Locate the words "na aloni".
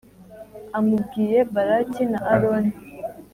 2.11-2.73